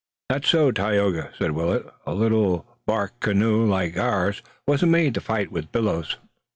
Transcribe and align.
"That's 0.29 0.49
so, 0.49 0.71
Tayoga," 0.71 1.29
said 1.37 1.51
Willet. 1.51 1.85
"A 2.07 2.15
little 2.15 2.65
bark 2.87 3.19
canoe 3.19 3.63
like 3.63 3.97
ours 3.97 4.41
wasn't 4.65 4.93
made 4.93 5.13
to 5.13 5.21
fight 5.21 5.51
with 5.51 5.71
billows." 5.71 6.17